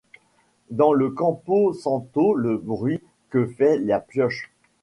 Dans 0.71 0.93
le 0.93 1.11
Campo 1.11 1.73
Santo 1.73 2.33
le 2.33 2.57
bruit 2.57 3.01
que 3.29 3.45
fait 3.45 3.77
la 3.77 3.99
pioche; 3.99 4.49